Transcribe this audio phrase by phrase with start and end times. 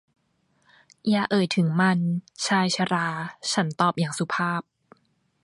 [1.09, 1.99] อย่าเอ่ยถึงมัน
[2.45, 3.07] ชายชรา
[3.51, 4.61] ฉันตอบอย่างสุภาพ